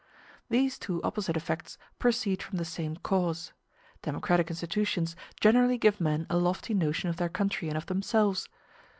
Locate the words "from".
2.41-2.57